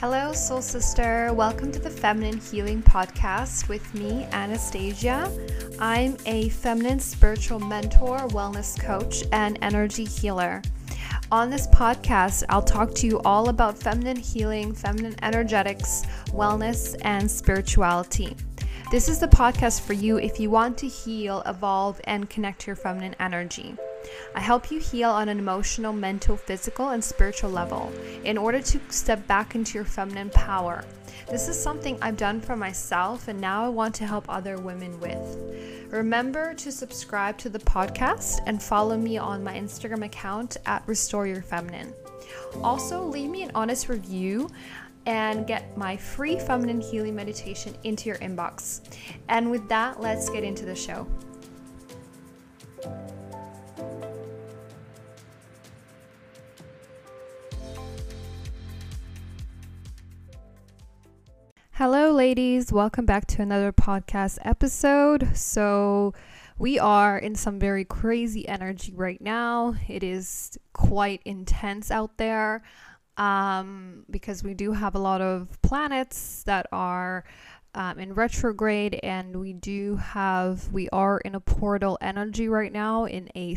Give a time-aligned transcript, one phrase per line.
[0.00, 1.32] Hello, Soul Sister.
[1.32, 5.28] Welcome to the Feminine Healing Podcast with me, Anastasia.
[5.80, 10.62] I'm a feminine spiritual mentor, wellness coach, and energy healer.
[11.32, 17.28] On this podcast, I'll talk to you all about feminine healing, feminine energetics, wellness, and
[17.28, 18.36] spirituality.
[18.92, 22.66] This is the podcast for you if you want to heal, evolve, and connect to
[22.68, 23.76] your feminine energy.
[24.34, 27.92] I help you heal on an emotional, mental, physical, and spiritual level
[28.24, 30.84] in order to step back into your feminine power.
[31.30, 34.98] This is something I've done for myself, and now I want to help other women
[34.98, 35.88] with.
[35.90, 41.26] Remember to subscribe to the podcast and follow me on my Instagram account at Restore
[41.26, 41.92] Your Feminine.
[42.62, 44.48] Also, leave me an honest review
[45.04, 48.80] and get my free feminine healing meditation into your inbox.
[49.28, 51.06] And with that, let's get into the show.
[61.78, 62.72] Hello, ladies.
[62.72, 65.36] Welcome back to another podcast episode.
[65.36, 66.12] So,
[66.58, 69.76] we are in some very crazy energy right now.
[69.86, 72.64] It is quite intense out there
[73.16, 77.22] um, because we do have a lot of planets that are
[77.76, 83.04] um, in retrograde, and we do have we are in a portal energy right now
[83.04, 83.56] in a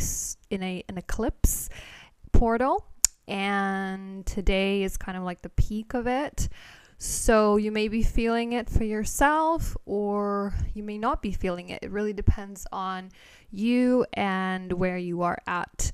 [0.52, 1.70] in a an eclipse
[2.34, 2.86] portal,
[3.28, 6.50] and today is kind of like the peak of it.
[7.04, 11.80] So you may be feeling it for yourself or you may not be feeling it.
[11.82, 13.10] It really depends on
[13.50, 15.92] you and where you are at.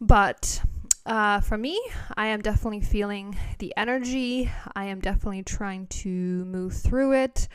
[0.00, 0.62] But
[1.04, 1.82] uh, for me,
[2.16, 4.48] I am definitely feeling the energy.
[4.76, 7.48] I am definitely trying to move through it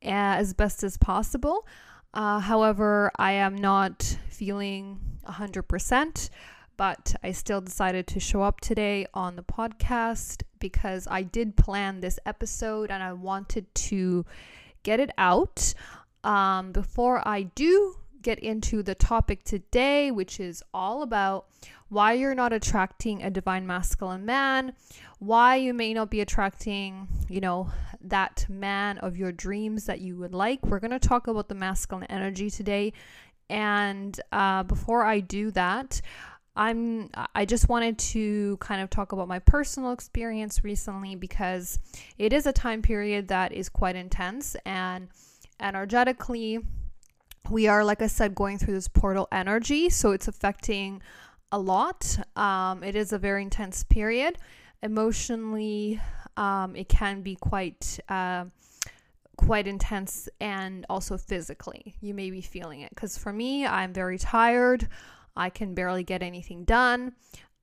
[0.00, 1.68] as best as possible.
[2.14, 6.30] Uh, however, I am not feeling 100%
[6.78, 12.00] but I still decided to show up today on the podcast because I did plan
[12.00, 14.24] this episode and I wanted to
[14.84, 15.74] get it out.
[16.22, 21.46] Um, before I do get into the topic today, which is all about
[21.88, 24.72] why you're not attracting a divine masculine man,
[25.18, 30.16] why you may not be attracting, you know, that man of your dreams that you
[30.16, 30.64] would like.
[30.64, 32.92] We're going to talk about the masculine energy today.
[33.50, 36.02] And uh, before I do that,
[36.58, 41.78] I'm I just wanted to kind of talk about my personal experience recently because
[42.18, 45.08] it is a time period that is quite intense and
[45.60, 46.58] energetically
[47.48, 51.00] we are like I said going through this portal energy so it's affecting
[51.52, 52.18] a lot.
[52.36, 54.36] Um, it is a very intense period.
[54.82, 56.00] Emotionally
[56.36, 58.46] um, it can be quite uh,
[59.36, 61.94] quite intense and also physically.
[62.00, 64.88] You may be feeling it because for me i'm very tired
[65.38, 67.14] I can barely get anything done.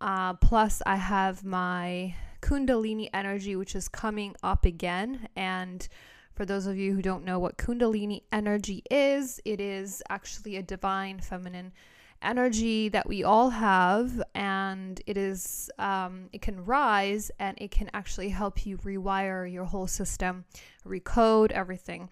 [0.01, 5.27] Uh, plus, I have my Kundalini energy, which is coming up again.
[5.35, 5.87] And
[6.33, 10.63] for those of you who don't know what Kundalini energy is, it is actually a
[10.63, 11.73] divine feminine
[12.21, 17.89] energy that we all have and it is um, it can rise and it can
[17.93, 20.45] actually help you rewire your whole system
[20.87, 22.09] recode everything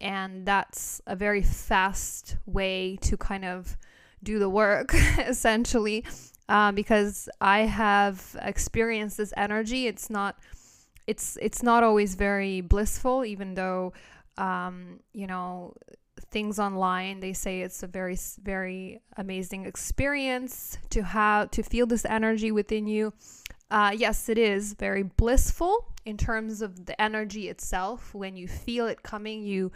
[0.00, 3.76] and that's a very fast way to kind of
[4.26, 6.04] do the work essentially
[6.48, 9.86] um, because I have experienced this energy.
[9.86, 10.36] It's not
[11.06, 13.92] it's it's not always very blissful, even though
[14.36, 15.74] um, you know
[16.30, 22.04] things online they say it's a very very amazing experience to have to feel this
[22.04, 23.12] energy within you.
[23.70, 28.14] Uh, yes, it is very blissful in terms of the energy itself.
[28.14, 29.72] When you feel it coming, you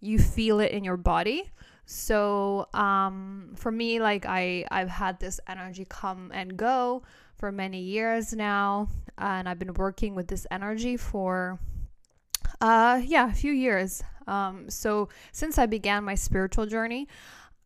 [0.00, 1.50] you feel it in your body.
[1.86, 7.02] So um, for me, like I I've had this energy come and go
[7.36, 11.58] for many years now, and I've been working with this energy for
[12.60, 14.02] uh yeah a few years.
[14.26, 17.08] Um, so since I began my spiritual journey.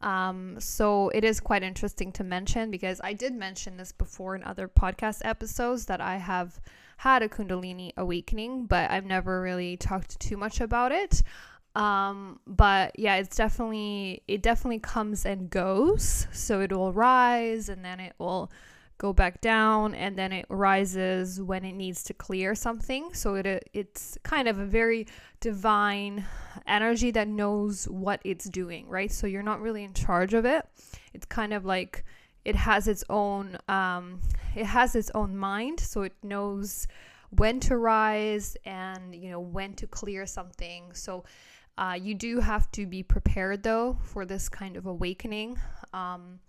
[0.00, 4.44] Um, so it is quite interesting to mention because I did mention this before in
[4.44, 6.60] other podcast episodes that I have
[6.98, 11.22] had a Kundalini awakening, but I've never really talked too much about it.
[11.74, 16.26] Um, but yeah, it's definitely it definitely comes and goes.
[16.32, 18.50] So it will rise and then it will
[18.98, 23.14] go back down and then it rises when it needs to clear something.
[23.14, 25.06] So it it's kind of a very
[25.40, 26.24] divine
[26.66, 29.10] energy that knows what it's doing, right?
[29.10, 30.66] So you're not really in charge of it.
[31.14, 32.04] It's kind of like
[32.44, 34.20] it has its own um,
[34.56, 36.88] it has its own mind, so it knows
[37.30, 40.92] when to rise and you know when to clear something.
[40.92, 41.24] So
[41.78, 45.56] uh, you do have to be prepared though for this kind of awakening.
[45.92, 46.40] Um,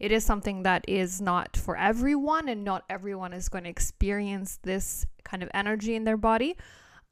[0.00, 4.58] it is something that is not for everyone, and not everyone is going to experience
[4.62, 6.56] this kind of energy in their body.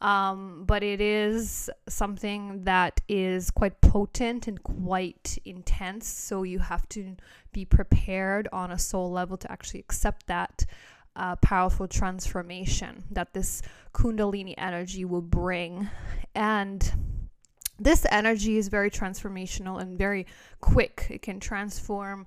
[0.00, 6.06] Um, but it is something that is quite potent and quite intense.
[6.06, 7.17] So you have to
[7.52, 10.64] be prepared on a soul level to actually accept that
[11.14, 13.62] uh, powerful transformation that this
[13.94, 15.88] Kundalini energy will bring.
[16.34, 16.93] And
[17.78, 20.26] this energy is very transformational and very
[20.61, 21.06] quick.
[21.11, 22.26] It can transform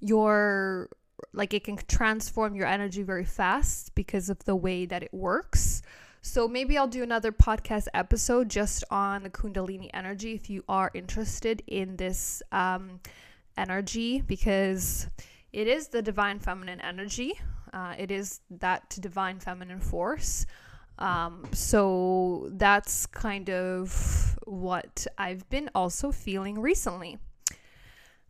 [0.00, 0.88] your
[1.32, 5.82] like it can transform your energy very fast because of the way that it works.
[6.22, 10.90] So maybe I'll do another podcast episode just on the Kundalini energy if you are
[10.92, 13.00] interested in this um,
[13.56, 15.08] energy because
[15.52, 17.40] it is the divine feminine energy.
[17.72, 20.46] Uh, it is that divine feminine force.
[21.00, 27.18] Um, so that's kind of what I've been also feeling recently.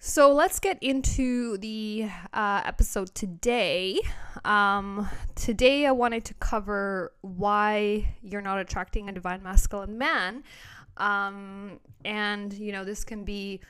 [0.02, 4.00] So let's get into the uh, episode today.
[4.46, 10.42] Um, today, I wanted to cover why you're not attracting a divine masculine man.
[10.96, 13.60] Um, and, you know, this can be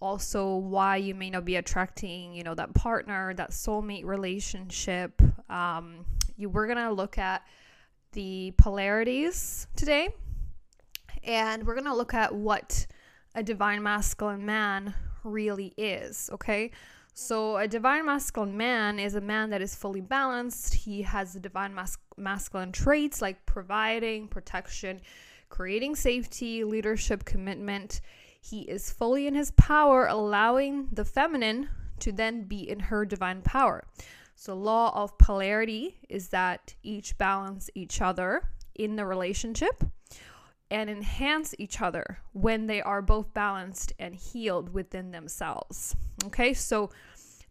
[0.00, 5.20] also why you may not be attracting, you know, that partner, that soulmate relationship.
[5.50, 6.06] Um,
[6.38, 7.42] you, we're going to look at
[8.12, 10.08] the polarities today.
[11.24, 12.86] And we're going to look at what
[13.34, 16.70] a divine masculine man really is, okay?
[17.12, 20.74] So, a divine masculine man is a man that is fully balanced.
[20.74, 25.00] He has the divine mas- masculine traits like providing, protection,
[25.48, 28.00] creating safety, leadership, commitment.
[28.40, 31.68] He is fully in his power, allowing the feminine
[31.98, 33.84] to then be in her divine power.
[34.40, 39.84] So, law of polarity is that each balance each other in the relationship
[40.70, 45.94] and enhance each other when they are both balanced and healed within themselves.
[46.24, 46.88] Okay, so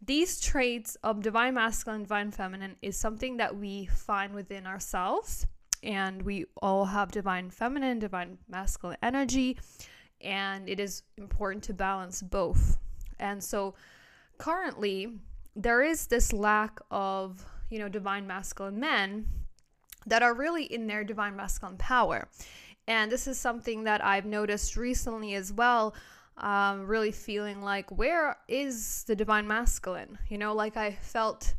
[0.04, 5.46] these traits of divine masculine, divine feminine is something that we find within ourselves,
[5.84, 9.60] and we all have divine feminine, divine masculine energy,
[10.20, 12.78] and it is important to balance both.
[13.20, 13.76] And so
[14.38, 15.20] currently,
[15.56, 19.26] there is this lack of, you know, divine masculine men
[20.06, 22.28] that are really in their divine masculine power.
[22.86, 25.94] And this is something that I've noticed recently as well.
[26.38, 30.18] Um, really feeling like, where is the divine masculine?
[30.28, 31.54] You know, like I felt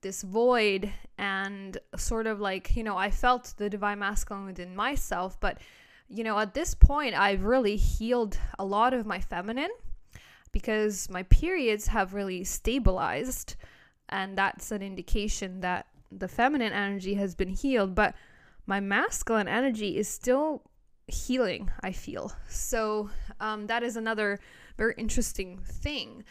[0.00, 5.38] this void and sort of like, you know, I felt the divine masculine within myself.
[5.40, 5.58] But,
[6.08, 9.70] you know, at this point, I've really healed a lot of my feminine
[10.54, 13.56] because my periods have really stabilized.
[14.08, 17.94] And that's an indication that the feminine energy has been healed.
[17.94, 18.14] But
[18.64, 20.62] my masculine energy is still
[21.08, 22.32] healing, I feel.
[22.48, 23.10] So
[23.40, 24.38] um, that is another
[24.78, 26.24] very interesting thing.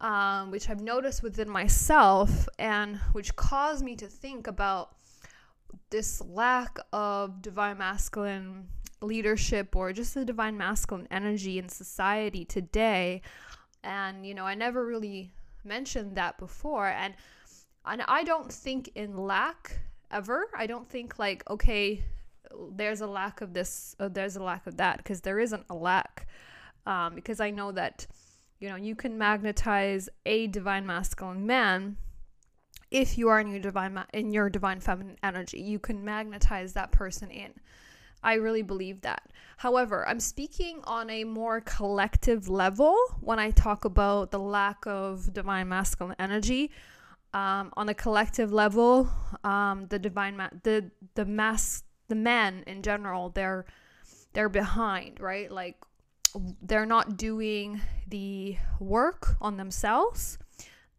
[0.00, 4.94] Um, which I've noticed within myself and which caused me to think about
[5.90, 8.68] this lack of divine masculine
[9.00, 13.22] leadership or just the divine masculine energy in society today.
[13.82, 15.32] And, you know, I never really
[15.64, 16.86] mentioned that before.
[16.86, 17.14] And,
[17.84, 19.78] and I don't think in lack
[20.10, 20.48] ever.
[20.56, 22.04] I don't think like okay,
[22.72, 25.74] there's a lack of this, uh, there's a lack of that because there isn't a
[25.74, 26.26] lack.
[26.86, 28.06] Um, because I know that
[28.60, 31.96] you know you can magnetize a divine masculine man
[32.90, 35.60] if you are in your divine ma- in your divine feminine energy.
[35.60, 37.52] You can magnetize that person in.
[38.22, 39.30] I really believe that.
[39.58, 45.32] However, I'm speaking on a more collective level when I talk about the lack of
[45.32, 46.70] divine masculine energy
[47.34, 49.10] um, on a collective level,
[49.44, 53.66] um, the divine ma- the the mass the men in general they're
[54.32, 55.50] they're behind, right?
[55.50, 55.76] Like
[56.62, 60.38] they're not doing the work on themselves.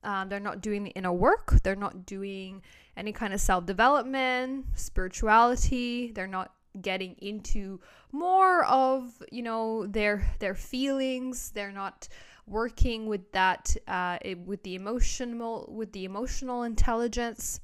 [0.03, 1.55] Um, they're not doing the inner work.
[1.63, 2.61] They're not doing
[2.95, 6.11] any kind of self development, spirituality.
[6.11, 7.79] They're not getting into
[8.11, 11.51] more of you know their their feelings.
[11.51, 12.07] They're not
[12.47, 17.59] working with that uh, with the emotional with the emotional intelligence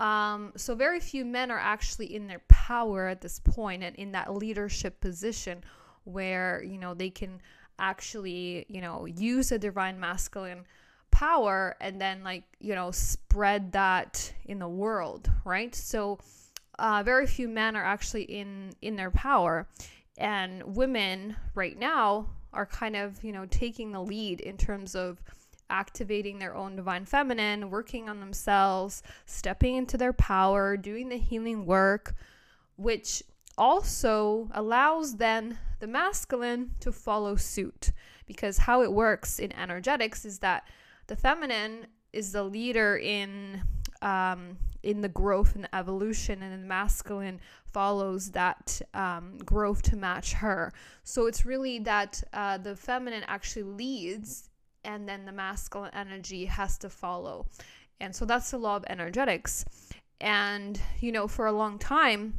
[0.00, 4.12] um, so very few men are actually in their power at this point and in
[4.12, 5.62] that leadership position
[6.04, 7.40] where you know they can
[7.78, 10.64] actually you know use a divine masculine
[11.10, 16.18] power and then like you know spread that in the world right so
[16.80, 19.68] uh, very few men are actually in in their power
[20.20, 25.22] and women right now are kind of, you know, taking the lead in terms of
[25.70, 31.64] activating their own divine feminine, working on themselves, stepping into their power, doing the healing
[31.64, 32.14] work,
[32.76, 33.22] which
[33.56, 37.92] also allows then the masculine to follow suit.
[38.26, 40.64] Because how it works in energetics is that
[41.06, 43.62] the feminine is the leader in
[44.02, 49.96] um, in the growth and the evolution, and the masculine follows that um, growth to
[49.96, 50.72] match her.
[51.04, 54.48] So it's really that uh, the feminine actually leads,
[54.84, 57.46] and then the masculine energy has to follow.
[58.00, 59.64] And so that's the law of energetics.
[60.20, 62.34] And, you know, for a long time,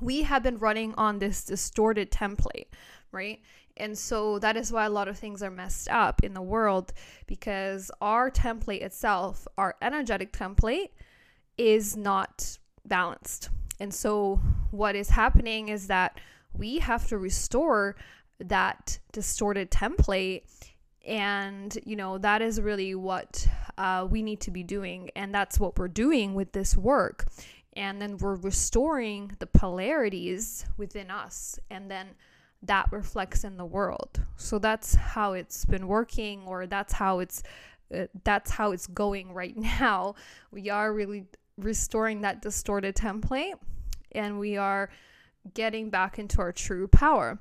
[0.00, 2.68] we have been running on this distorted template,
[3.12, 3.40] right?
[3.76, 6.92] And so that is why a lot of things are messed up in the world
[7.26, 10.90] because our template itself, our energetic template,
[11.58, 13.50] is not balanced.
[13.80, 16.20] And so what is happening is that
[16.52, 17.96] we have to restore
[18.40, 20.42] that distorted template.
[21.06, 23.46] And, you know, that is really what
[23.76, 25.10] uh, we need to be doing.
[25.16, 27.26] And that's what we're doing with this work.
[27.74, 31.58] And then we're restoring the polarities within us.
[31.70, 32.08] And then
[32.62, 34.20] that reflects in the world.
[34.36, 37.42] So that's how it's been working, or that's how it's.
[37.90, 40.14] Uh, that's how it's going right now.
[40.50, 41.24] We are really
[41.58, 43.54] restoring that distorted template
[44.12, 44.90] and we are
[45.54, 47.38] getting back into our true power.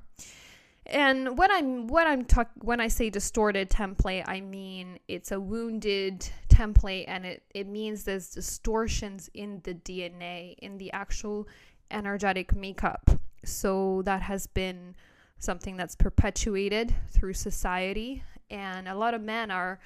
[0.86, 5.39] And when I'm when I'm talk when I say distorted template, I mean it's a
[5.39, 11.47] wounded template and it, it means there's distortions in the DNA, in the actual
[11.91, 13.09] energetic makeup.
[13.43, 14.95] So that has been
[15.39, 19.79] something that's perpetuated through society and a lot of men are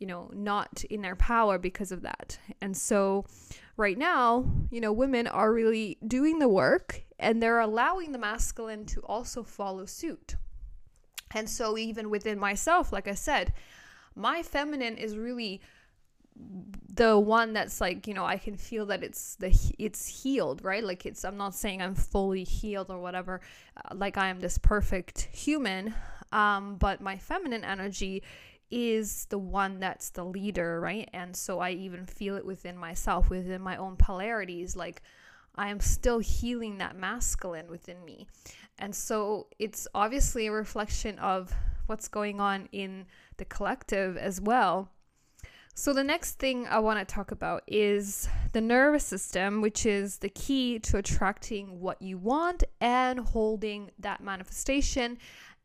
[0.00, 2.36] you know not in their power because of that.
[2.60, 3.26] And so
[3.76, 8.84] right now, you know, women are really doing the work and they're allowing the masculine
[8.86, 10.36] to also follow suit.
[11.34, 13.54] And so, even within myself, like I said,
[14.14, 15.62] my feminine is really
[16.94, 20.82] the one that's like you know i can feel that it's the it's healed right
[20.82, 23.40] like it's i'm not saying i'm fully healed or whatever
[23.76, 25.94] uh, like i am this perfect human
[26.32, 28.22] um but my feminine energy
[28.72, 31.08] is the one that's the leader, right?
[31.12, 34.74] And so I even feel it within myself, within my own polarities.
[34.74, 35.02] Like
[35.54, 38.26] I am still healing that masculine within me.
[38.78, 41.52] And so it's obviously a reflection of
[41.86, 43.04] what's going on in
[43.36, 44.90] the collective as well.
[45.74, 50.18] So, the next thing I want to talk about is the nervous system, which is
[50.18, 55.16] the key to attracting what you want and holding that manifestation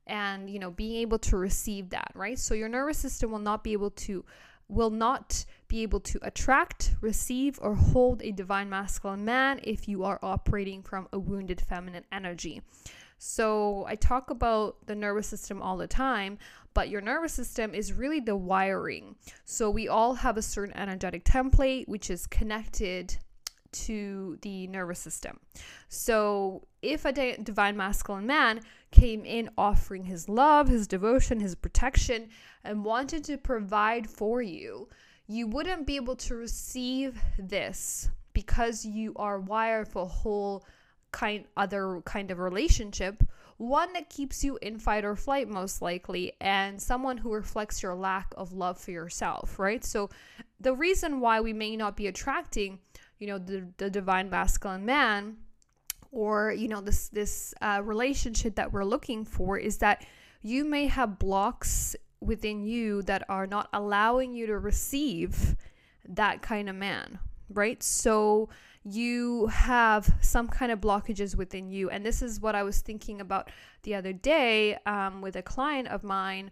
[0.07, 2.39] and you know being able to receive that right?
[2.39, 4.25] So your nervous system will not be able to
[4.69, 10.03] will not be able to attract receive or hold a divine masculine man if you
[10.03, 12.61] are operating from a wounded feminine energy.
[13.19, 16.37] So i talk about the nervous system all the time
[16.73, 19.15] but your nervous system is really the wiring.
[19.45, 23.17] So we all have a certain energetic template which is connected
[23.71, 25.39] to the nervous system.
[25.89, 28.61] So, if a divine masculine man
[28.91, 32.29] came in offering his love, his devotion, his protection,
[32.63, 34.87] and wanted to provide for you,
[35.27, 40.65] you wouldn't be able to receive this because you are wired for a whole
[41.11, 43.23] kind other kind of relationship
[43.57, 47.95] one that keeps you in fight or flight most likely and someone who reflects your
[47.95, 49.83] lack of love for yourself right?
[49.83, 50.09] So
[50.59, 52.79] the reason why we may not be attracting
[53.19, 55.37] you know the, the divine masculine man
[56.11, 60.05] or you know this this uh, relationship that we're looking for is that
[60.41, 65.55] you may have blocks within you that are not allowing you to receive
[66.07, 67.81] that kind of man right?
[67.81, 68.49] So
[68.83, 71.89] you have some kind of blockages within you.
[71.89, 73.51] And this is what i was thinking about
[73.83, 76.51] the other day um, with a client of mine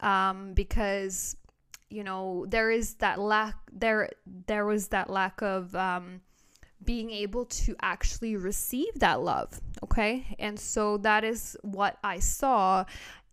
[0.00, 1.36] um, because
[1.88, 4.10] you know there is that lack there
[4.46, 6.20] there was that lack of um,
[6.84, 10.36] being able to actually receive that love okay?
[10.38, 12.84] And so that is what i saw.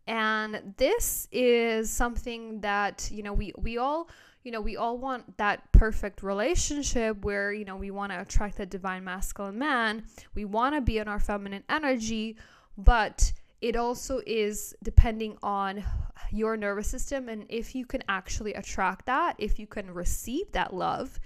[0.07, 4.09] And this is something that you know we we all
[4.43, 8.57] you know we all want that perfect relationship where you know we want to attract
[8.57, 10.03] that divine masculine man.
[10.35, 12.37] We want to be in our feminine energy
[12.77, 13.31] but
[13.61, 15.85] it also is depending on
[16.31, 20.73] your nervous system and if you can actually attract that, if you can receive that
[20.73, 21.17] love,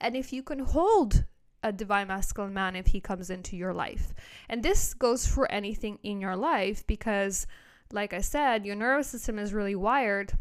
[0.00, 1.24] and if you can hold
[1.66, 4.14] a divine masculine man if he comes into your life.
[4.48, 7.46] And this goes for anything in your life because,
[7.92, 10.32] like I said, your nervous system is really wired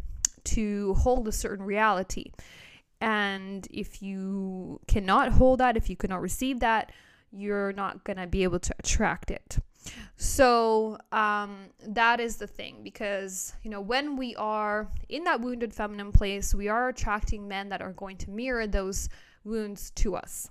[0.46, 2.32] to hold a certain reality.
[3.02, 6.92] And if you cannot hold that, if you cannot receive that,
[7.32, 9.58] you're not going to be able to attract it.
[10.16, 15.74] So um, that is the thing because, you know, when we are in that wounded
[15.74, 19.10] feminine place, we are attracting men that are going to mirror those
[19.44, 20.50] wounds to us.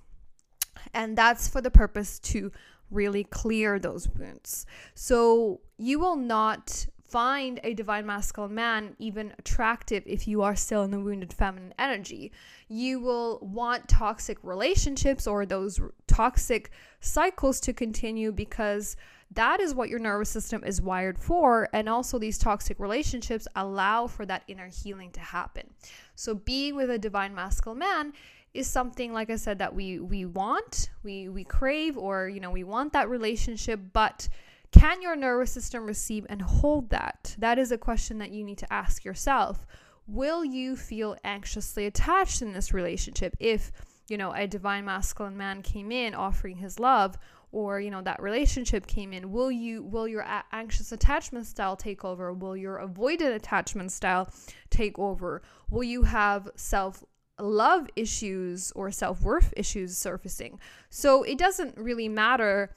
[0.93, 2.53] And that's for the purpose to
[2.91, 4.67] really clear those wounds.
[4.95, 10.83] So you will not find a divine masculine man even attractive if you are still
[10.83, 12.33] in the wounded feminine energy.
[12.69, 18.97] You will want toxic relationships or those toxic cycles to continue because
[19.31, 21.69] that is what your nervous system is wired for.
[21.73, 25.71] And also, these toxic relationships allow for that inner healing to happen.
[26.15, 28.13] So, being with a divine masculine man
[28.55, 32.51] is something like I said that we we want, we we crave or you know,
[32.51, 34.29] we want that relationship, but
[34.71, 37.37] can your nervous system receive and hold that?
[37.39, 39.67] That is a question that you need to ask yourself.
[40.07, 43.71] Will you feel anxiously attached in this relationship if,
[44.09, 47.17] you know, a divine masculine man came in offering his love
[47.53, 49.31] or, you know, that relationship came in?
[49.31, 52.33] Will you will your anxious attachment style take over?
[52.33, 54.29] Will your avoidant attachment style
[54.71, 55.43] take over?
[55.71, 57.05] Will you have self
[57.39, 60.59] love issues or self worth issues surfacing?
[60.91, 62.71] So it doesn't really matter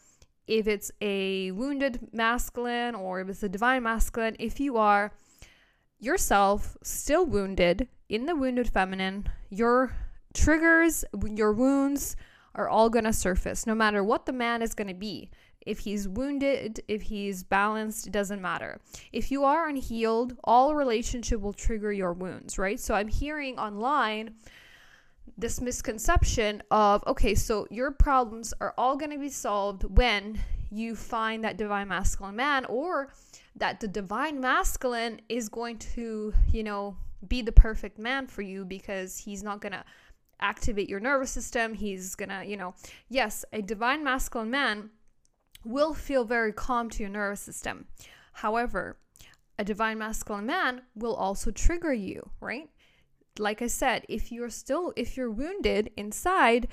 [0.48, 5.12] if it's a wounded masculine or if it's a divine masculine, if you are
[6.00, 9.94] yourself still wounded in the wounded feminine, your
[10.34, 11.04] triggers,
[11.36, 12.16] your wounds
[12.56, 15.30] are all going to surface no matter what the man is going to be.
[15.68, 18.80] If he's wounded, if he's balanced, it doesn't matter.
[19.12, 22.80] If you are unhealed, all relationship will trigger your wounds, right?
[22.80, 24.36] So I'm hearing online
[25.38, 30.40] this misconception of okay, so your problems are all going to be solved when
[30.72, 33.10] you find that divine masculine man or
[33.56, 36.96] that the divine masculine is going to, you know,
[37.28, 39.84] be the perfect man for you because he's not going to
[40.40, 41.74] activate your nervous system.
[41.74, 42.76] He's going to, you know,
[43.10, 44.90] yes, a divine masculine man
[45.68, 47.86] will feel very calm to your nervous system.
[48.34, 48.98] However,
[49.60, 52.70] a divine masculine man will also trigger you, right?
[53.40, 56.68] like I said, if you're still if you're wounded inside,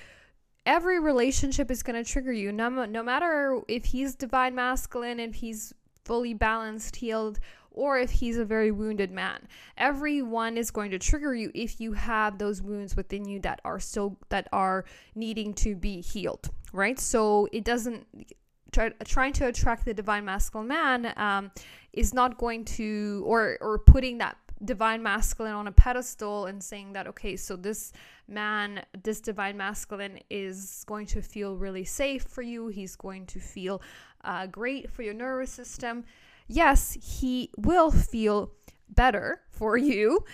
[0.66, 2.52] every relationship is going to trigger you.
[2.52, 5.72] No, no matter if he's divine masculine, if he's
[6.04, 7.38] fully balanced, healed,
[7.70, 9.48] or if he's a very wounded man.
[9.76, 13.80] Everyone is going to trigger you if you have those wounds within you that are
[13.80, 14.84] still that are
[15.14, 16.98] needing to be healed, right?
[16.98, 18.06] So it doesn't
[18.74, 21.50] try, trying to attract the divine masculine man um,
[21.92, 26.92] is not going to or or putting that divine masculine on a pedestal and saying
[26.92, 27.92] that okay so this
[28.28, 32.68] man this divine masculine is going to feel really safe for you.
[32.68, 33.82] He's going to feel
[34.24, 36.04] uh, great for your nervous system.
[36.48, 38.52] Yes he will feel
[38.88, 40.24] better for you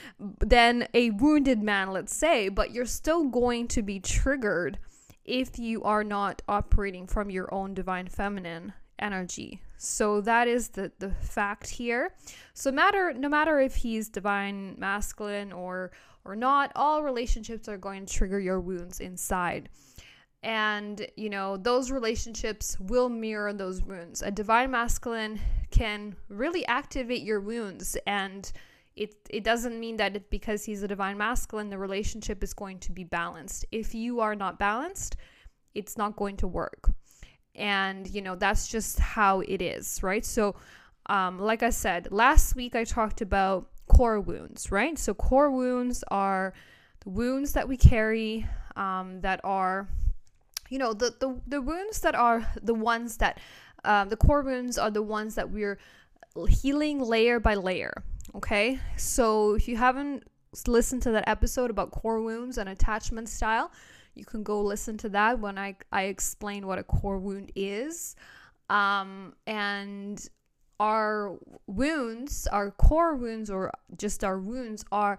[0.40, 4.78] than a wounded man let's say but you're still going to be triggered
[5.24, 10.92] if you are not operating from your own divine feminine energy so that is the
[10.98, 12.12] the fact here.
[12.52, 15.90] So matter no matter if he's divine masculine or
[16.22, 19.70] or not, all relationships are going to trigger your wounds inside.
[20.42, 24.20] And you know, those relationships will mirror those wounds.
[24.20, 28.52] A divine masculine can really activate your wounds and
[29.00, 32.78] it it doesn't mean that it, because he's a divine masculine the relationship is going
[32.80, 33.64] to be balanced.
[33.72, 35.16] If you are not balanced,
[35.74, 36.92] it's not going to work.
[37.54, 40.24] And you know that's just how it is right?
[40.24, 40.54] So
[41.06, 44.98] um, like i said last week i talked about core wounds right?
[44.98, 46.52] So core wounds are
[47.00, 49.88] the wounds that we carry um, that are
[50.68, 53.40] you know the, the the wounds that are the ones that
[53.84, 55.78] um, the core wounds are the ones that we're
[56.48, 57.94] healing layer by layer
[58.34, 60.24] okay so if you haven't
[60.66, 63.70] listened to that episode about core wounds and attachment style
[64.14, 68.16] you can go listen to that when I, I explain what a core wound is.
[68.68, 70.24] Um, and
[70.78, 75.18] our wounds, our core wounds, or just our wounds, are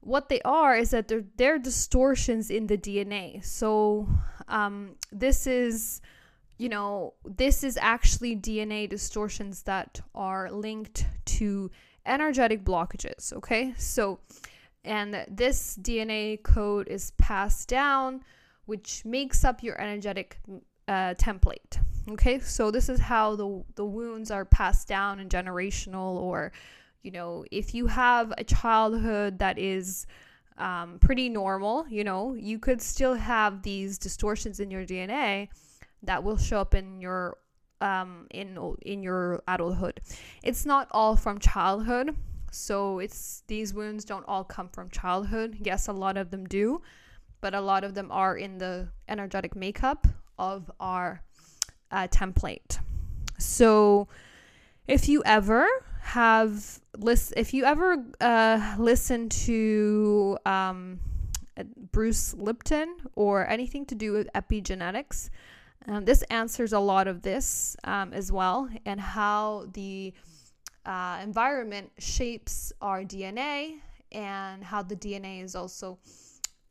[0.00, 3.44] what they are is that they're, they're distortions in the DNA.
[3.44, 4.08] So,
[4.48, 6.00] um, this is,
[6.58, 11.70] you know, this is actually DNA distortions that are linked to
[12.06, 13.32] energetic blockages.
[13.32, 13.74] Okay.
[13.76, 14.20] So,
[14.84, 18.22] and this DNA code is passed down,
[18.66, 20.38] which makes up your energetic
[20.88, 21.78] uh, template.
[22.10, 26.52] Okay, so this is how the the wounds are passed down and generational, or
[27.02, 30.06] you know, if you have a childhood that is
[30.58, 35.48] um, pretty normal, you know, you could still have these distortions in your DNA
[36.02, 37.38] that will show up in your
[37.82, 40.00] um, in in your adulthood.
[40.42, 42.16] It's not all from childhood.
[42.50, 45.58] So it's these wounds don't all come from childhood.
[45.60, 46.82] Yes, a lot of them do,
[47.40, 50.06] but a lot of them are in the energetic makeup
[50.38, 51.22] of our
[51.90, 52.78] uh, template.
[53.38, 54.08] So
[54.86, 55.66] if you ever
[56.00, 61.00] have list if you ever uh, listen to um,
[61.90, 65.30] Bruce Lipton or anything to do with epigenetics,
[65.88, 70.12] um, this answers a lot of this um, as well and how the
[70.86, 73.78] uh, environment shapes our DNA
[74.10, 75.98] and how the DNA is also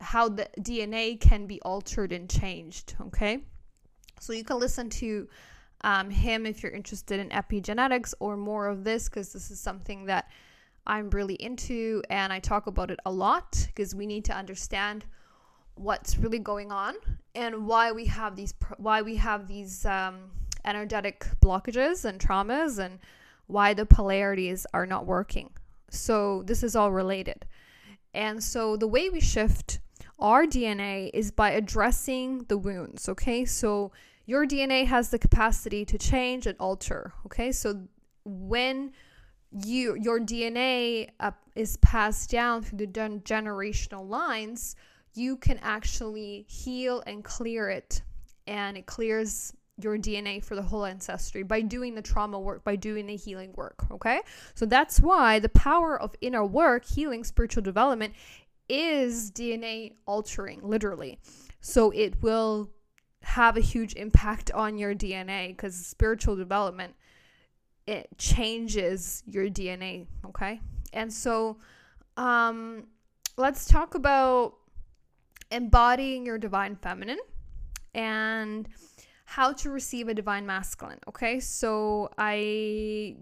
[0.00, 2.94] how the DNA can be altered and changed.
[3.00, 3.44] Okay,
[4.20, 5.28] so you can listen to
[5.82, 10.06] um, him if you're interested in epigenetics or more of this because this is something
[10.06, 10.28] that
[10.86, 15.04] I'm really into and I talk about it a lot because we need to understand
[15.82, 16.94] what's really going on
[17.34, 20.30] and why we have these why we have these um,
[20.64, 22.98] energetic blockages and traumas and
[23.46, 25.50] why the polarities are not working.
[25.90, 27.44] So this is all related.
[28.14, 29.80] And so the way we shift
[30.18, 33.44] our DNA is by addressing the wounds, okay?
[33.44, 33.92] So
[34.24, 37.50] your DNA has the capacity to change and alter, okay?
[37.50, 37.82] So
[38.24, 38.92] when
[39.64, 44.76] you your DNA uh, is passed down through the generational lines,
[45.14, 48.02] you can actually heal and clear it
[48.46, 52.76] and it clears your DNA for the whole ancestry by doing the trauma work, by
[52.76, 53.84] doing the healing work.
[53.90, 54.20] Okay.
[54.54, 58.14] So that's why the power of inner work, healing, spiritual development
[58.68, 61.18] is DNA altering, literally.
[61.60, 62.70] So it will
[63.22, 66.94] have a huge impact on your DNA because spiritual development
[67.86, 70.60] it changes your DNA, okay?
[70.92, 71.58] And so
[72.16, 72.84] um
[73.36, 74.54] let's talk about
[75.52, 77.18] embodying your divine feminine
[77.94, 78.68] and
[79.24, 80.98] how to receive a divine masculine.
[81.08, 83.16] Okay, so I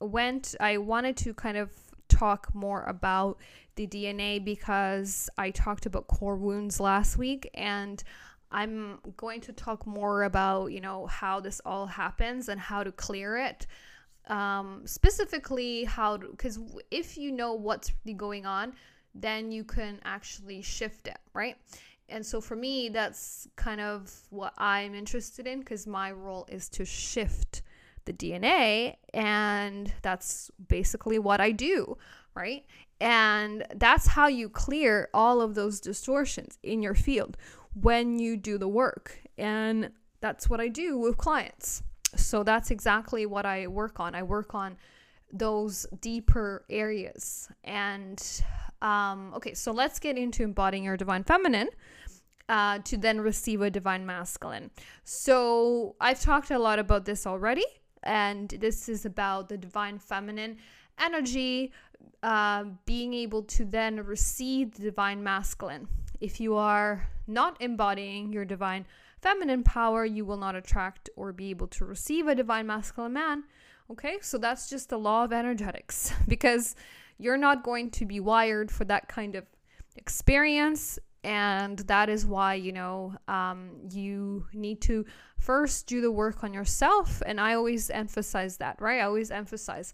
[0.00, 1.70] went, I wanted to kind of
[2.08, 3.38] talk more about
[3.76, 8.02] the DNA because I talked about core wounds last week and
[8.50, 12.92] I'm going to talk more about, you know, how this all happens and how to
[12.92, 13.66] clear it.
[14.28, 16.58] Um, specifically, how because
[16.90, 18.72] if you know what's really going on,
[19.20, 21.56] then you can actually shift it, right?
[22.08, 26.68] And so for me, that's kind of what I'm interested in because my role is
[26.70, 27.62] to shift
[28.04, 28.96] the DNA.
[29.12, 31.96] And that's basically what I do,
[32.34, 32.64] right?
[33.00, 37.36] And that's how you clear all of those distortions in your field
[37.74, 39.20] when you do the work.
[39.36, 41.82] And that's what I do with clients.
[42.14, 44.14] So that's exactly what I work on.
[44.14, 44.76] I work on
[45.32, 47.48] those deeper areas.
[47.64, 48.22] And
[48.82, 51.68] um, okay, so let's get into embodying your divine feminine.
[52.48, 54.70] Uh, to then receive a divine masculine.
[55.02, 57.64] So, I've talked a lot about this already,
[58.04, 60.58] and this is about the divine feminine
[61.00, 61.72] energy
[62.22, 65.88] uh, being able to then receive the divine masculine.
[66.20, 68.86] If you are not embodying your divine
[69.20, 73.44] feminine power, you will not attract or be able to receive a divine masculine man.
[73.90, 76.74] Okay, so that's just the law of energetics because
[77.18, 79.44] you're not going to be wired for that kind of
[79.96, 80.98] experience.
[81.24, 85.04] And that is why you know um, you need to
[85.38, 87.22] first do the work on yourself.
[87.26, 89.00] And i always emphasize that right?
[89.00, 89.92] I always emphasize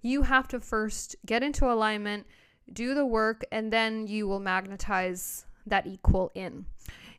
[0.00, 2.26] you have to first get into alignment
[2.72, 6.66] do the work and then you will magnetize that equal in.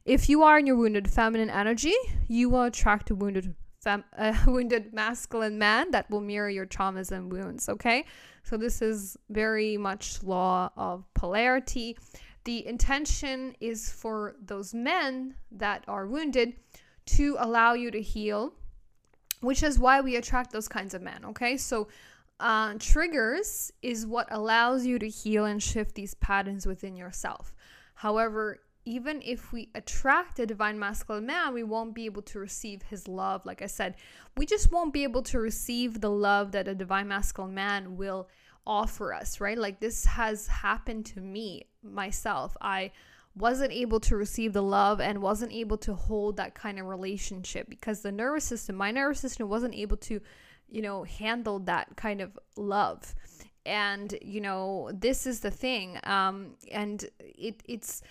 [0.05, 1.95] If you are in your wounded feminine energy
[2.27, 7.11] you will attract a wounded fem- a wounded masculine man that will mirror your traumas
[7.11, 8.05] and wounds okay
[8.43, 11.97] so this is very much law of polarity.
[12.43, 16.55] The intention is for those men that are wounded
[17.05, 18.53] to allow you to heal,
[19.39, 21.23] which is why we attract those kinds of men.
[21.25, 21.87] Okay, so
[22.41, 27.53] uh, triggers is what allows you to heal and shift these patterns within yourself.
[27.95, 32.81] However, even if we attract a divine masculine man, we won't be able to receive
[32.83, 33.45] his love.
[33.45, 33.95] Like I said,
[34.35, 38.27] we just won't be able to receive the love that a divine masculine man will
[38.65, 39.57] offer us, right?
[39.57, 42.57] Like this has happened to me myself.
[42.61, 42.91] I
[43.35, 47.69] wasn't able to receive the love and wasn't able to hold that kind of relationship
[47.69, 50.21] because the nervous system, my nervous system wasn't able to,
[50.69, 53.15] you know, handle that kind of love.
[53.65, 55.97] And, you know, this is the thing.
[56.03, 58.03] Um, and it it's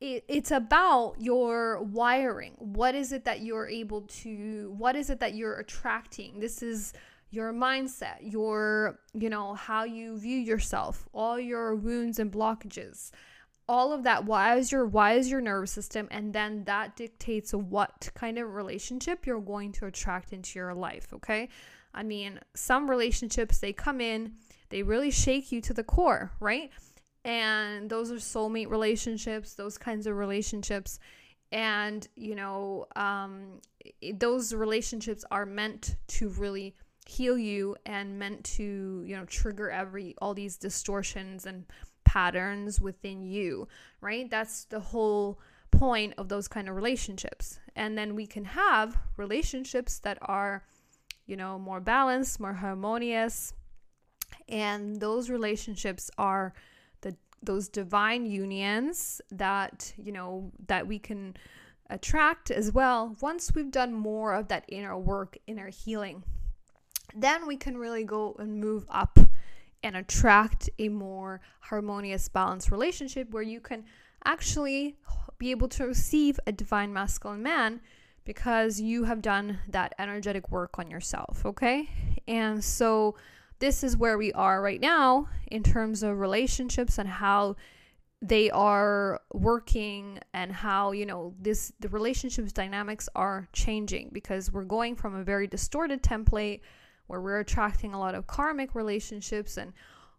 [0.00, 2.52] it, it's about your wiring.
[2.58, 6.40] What is it that you're able to, what is it that you're attracting?
[6.40, 6.92] This is
[7.30, 13.10] your mindset, your, you know, how you view yourself, all your wounds and blockages.
[13.68, 17.52] All of that why is your why is your nervous system and then that dictates
[17.52, 21.48] what kind of relationship you're going to attract into your life, okay?
[21.92, 24.34] I mean, some relationships they come in,
[24.68, 26.70] they really shake you to the core, right?
[27.26, 30.98] And those are soulmate relationships those kinds of relationships.
[31.52, 33.60] And you know um,
[34.14, 36.74] those relationships are meant to really
[37.06, 41.64] heal you and meant to you know trigger every all these distortions and
[42.04, 43.68] patterns within you
[44.00, 44.30] right?
[44.30, 47.58] That's the whole point of those kind of relationships.
[47.74, 50.64] And then we can have relationships that are
[51.26, 53.52] you know more balanced more harmonious.
[54.48, 56.52] And those relationships are
[57.42, 61.36] those divine unions that, you know, that we can
[61.90, 66.24] attract as well once we've done more of that inner work, inner healing.
[67.14, 69.18] Then we can really go and move up
[69.82, 73.84] and attract a more harmonious, balanced relationship where you can
[74.24, 74.96] actually
[75.38, 77.80] be able to receive a divine masculine man
[78.24, 81.88] because you have done that energetic work on yourself, okay?
[82.26, 83.14] And so
[83.58, 87.56] this is where we are right now in terms of relationships and how
[88.22, 94.64] they are working and how you know this the relationships dynamics are changing because we're
[94.64, 96.60] going from a very distorted template
[97.08, 99.72] where we're attracting a lot of karmic relationships and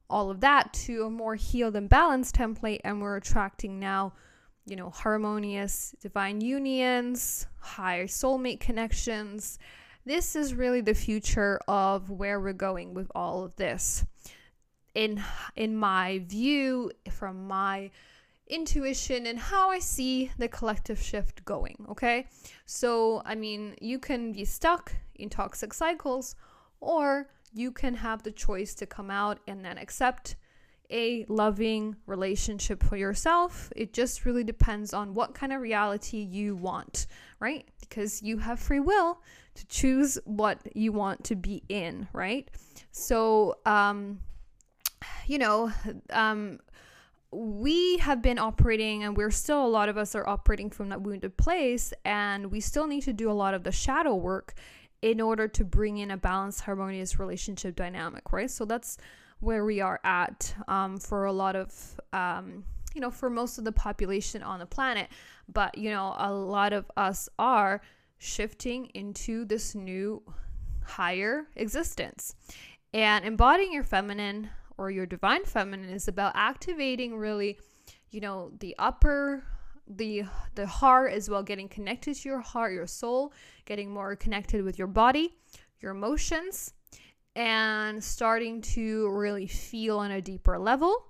[0.10, 2.80] all of that to a more healed and balanced template.
[2.86, 4.14] And we're attracting now
[4.68, 9.60] you know harmonious divine unions higher soulmate connections
[10.08, 14.06] this is really the future of where we're going with all of this
[14.96, 15.22] in
[15.56, 17.92] in my view from my
[18.48, 22.28] intuition and how I see the collective shift going, okay?
[22.66, 26.36] So, I mean, you can be stuck in toxic cycles
[26.80, 30.38] or you can have the choice to come out and then accept
[30.90, 33.72] a loving relationship for yourself.
[33.76, 37.08] It just really depends on what kind of reality you want,
[37.40, 37.68] right?
[37.82, 39.22] Because you have free will
[39.58, 42.50] to choose what you want to be in, right?
[42.92, 44.20] So, um,
[45.26, 45.72] you know,
[46.12, 46.60] um,
[47.32, 51.02] we have been operating and we're still a lot of us are operating from that
[51.02, 54.54] wounded place and we still need to do a lot of the shadow work
[55.02, 58.98] in order to bring in a balanced harmonious relationship dynamic right so that's
[59.40, 62.64] where we are at um, for a lot of um,
[62.96, 65.10] you know for most of the population on the planet
[65.52, 67.82] but you know a lot of us are
[68.18, 70.22] shifting into this new
[70.84, 72.36] higher existence
[72.94, 77.58] and embodying your feminine or your divine feminine is about activating really,
[78.10, 79.44] you know, the upper
[79.90, 80.24] the
[80.56, 83.34] the heart as well getting connected to your heart, your soul,
[83.66, 85.34] getting more connected with your body,
[85.80, 86.74] your emotions
[87.36, 91.06] and starting to really feel on a deeper level.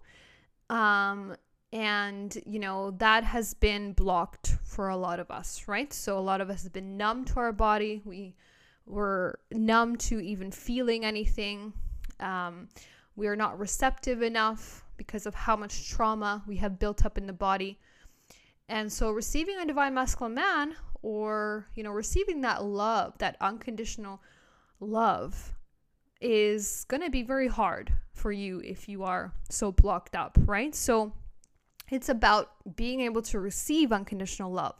[0.69, 1.35] Um
[1.73, 6.21] and you know that has been blocked for a lot of us right so a
[6.21, 8.33] lot of us have been numb to our body we
[8.85, 11.73] were numb to even feeling anything
[12.19, 12.69] um,
[13.17, 17.27] we are not receptive enough because of how much trauma we have built up in
[17.27, 17.79] the body.
[18.69, 24.21] And so receiving a divine masculine man or, you know, receiving that love, that unconditional
[24.79, 25.53] love
[26.19, 30.73] is going to be very hard for you if you are so blocked up, right?
[30.75, 31.13] So
[31.89, 34.75] it's about being able to receive unconditional love,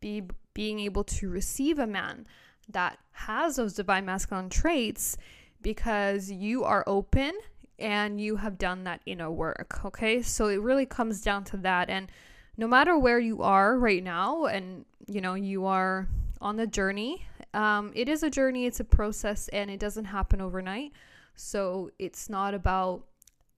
[0.00, 0.22] be
[0.54, 2.26] being able to receive a man
[2.68, 5.16] that has those divine masculine traits
[5.60, 7.32] because you are open
[7.78, 9.84] and you have done that inner work.
[9.84, 10.22] Okay.
[10.22, 11.90] So it really comes down to that.
[11.90, 12.08] And
[12.56, 16.08] no matter where you are right now, and you know, you are
[16.40, 20.40] on the journey, um, it is a journey, it's a process, and it doesn't happen
[20.40, 20.92] overnight.
[21.36, 23.04] So it's not about,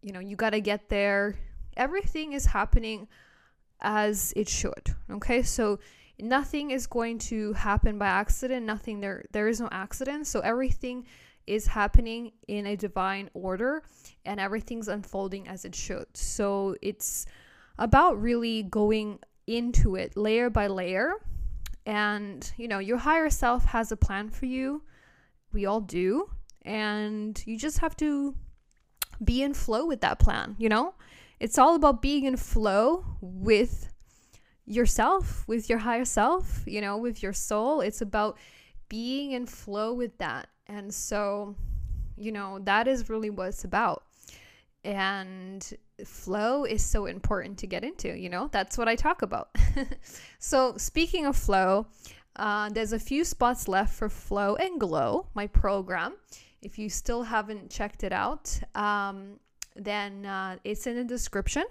[0.02, 1.36] you know, you got to get there.
[1.76, 3.08] Everything is happening
[3.80, 4.94] as it should.
[5.10, 5.42] Okay.
[5.42, 5.78] So
[6.18, 8.64] nothing is going to happen by accident.
[8.64, 10.26] Nothing there, there is no accident.
[10.26, 11.06] So everything
[11.46, 13.82] is happening in a divine order
[14.24, 16.06] and everything's unfolding as it should.
[16.14, 17.26] So it's
[17.78, 21.14] about really going into it layer by layer.
[21.84, 24.82] And, you know, your higher self has a plan for you.
[25.52, 26.30] We all do.
[26.62, 28.34] And you just have to
[29.22, 30.94] be in flow with that plan, you know?
[31.38, 33.92] It's all about being in flow with
[34.64, 37.80] yourself, with your higher self, you know, with your soul.
[37.80, 38.38] It's about
[38.88, 41.54] being in flow with that and so,
[42.16, 44.04] you know, that is really what it's about.
[44.84, 45.66] And
[46.04, 49.50] flow is so important to get into, you know, that's what I talk about.
[50.38, 51.86] so, speaking of flow,
[52.36, 56.14] uh, there's a few spots left for Flow and Glow, my program.
[56.62, 59.38] If you still haven't checked it out, um,
[59.78, 61.64] then uh, it's in the description.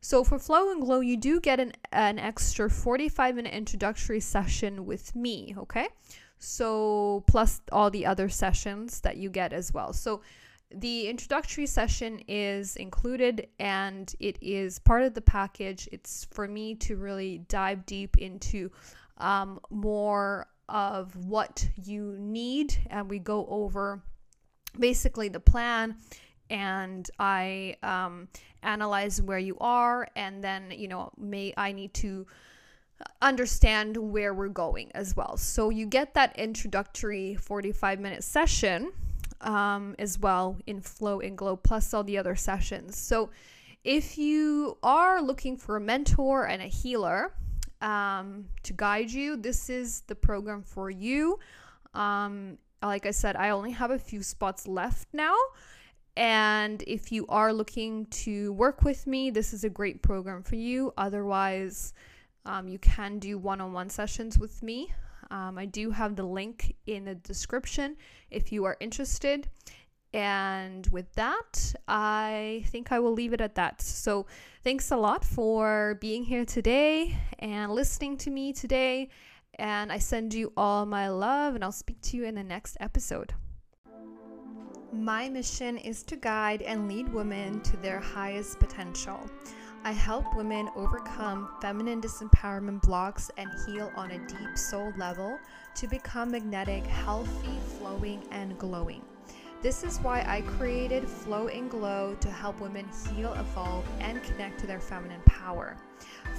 [0.00, 4.86] So for Flow and Glow, you do get an, an extra 45 minute introductory session
[4.86, 5.88] with me, okay?
[6.38, 9.92] So, plus all the other sessions that you get as well.
[9.92, 10.22] So,
[10.72, 15.88] the introductory session is included and it is part of the package.
[15.90, 18.70] It's for me to really dive deep into
[19.16, 24.02] um, more of what you need, and we go over
[24.78, 25.96] basically the plan
[26.50, 28.28] and I um,
[28.62, 32.26] analyze where you are, and then you know may I need to
[33.22, 35.36] understand where we're going as well.
[35.36, 38.90] So you get that introductory 45 minute session
[39.40, 42.98] um, as well in Flow and Glow, plus all the other sessions.
[42.98, 43.30] So,
[43.84, 47.32] if you are looking for a mentor and a healer
[47.80, 51.38] um, to guide you, this is the program for you.
[51.94, 55.34] Um, like I said, I only have a few spots left now.
[56.18, 60.56] And if you are looking to work with me, this is a great program for
[60.56, 60.92] you.
[60.98, 61.94] Otherwise,
[62.44, 64.92] um, you can do one on one sessions with me.
[65.30, 67.96] Um, I do have the link in the description
[68.32, 69.48] if you are interested.
[70.12, 73.80] And with that, I think I will leave it at that.
[73.80, 74.26] So,
[74.64, 79.10] thanks a lot for being here today and listening to me today.
[79.54, 82.76] And I send you all my love, and I'll speak to you in the next
[82.80, 83.34] episode.
[84.92, 89.20] My mission is to guide and lead women to their highest potential.
[89.84, 95.38] I help women overcome feminine disempowerment blocks and heal on a deep soul level
[95.74, 99.02] to become magnetic, healthy, flowing, and glowing.
[99.60, 104.58] This is why I created Flow and Glow to help women heal, evolve, and connect
[104.60, 105.76] to their feminine power.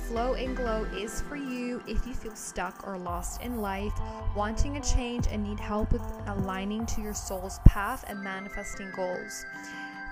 [0.07, 3.93] Flow and Glow is for you if you feel stuck or lost in life,
[4.35, 9.45] wanting a change, and need help with aligning to your soul's path and manifesting goals.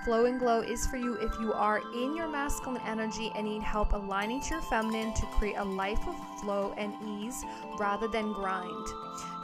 [0.04, 3.62] Flow and Glow is for you if you are in your masculine energy and need
[3.62, 7.44] help aligning to your feminine to create a life of flow and ease
[7.78, 8.86] rather than grind.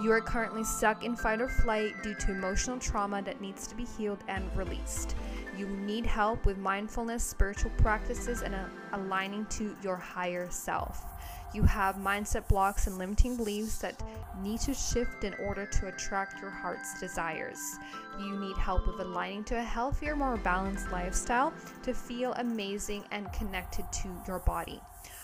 [0.00, 3.74] You are currently stuck in fight or flight due to emotional trauma that needs to
[3.74, 5.16] be healed and released.
[5.56, 11.04] You need help with mindfulness, spiritual practices, and uh, aligning to your higher self.
[11.52, 14.02] You have mindset blocks and limiting beliefs that
[14.42, 17.78] need to shift in order to attract your heart's desires.
[18.18, 21.52] You need help with aligning to a healthier, more balanced lifestyle
[21.84, 24.80] to feel amazing and connected to your body.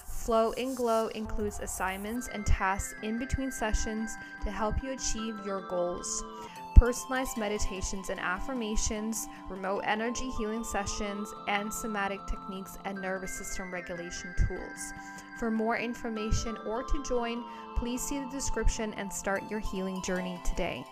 [0.06, 4.14] Flow and Glow includes assignments and tasks in between sessions
[4.44, 6.22] to help you achieve your goals
[6.80, 14.34] personalized meditations and affirmations, remote energy healing sessions, and somatic techniques and nervous system regulation
[14.48, 14.94] tools.
[15.38, 17.44] For more information or to join,
[17.76, 20.82] please see the description and start your healing journey today.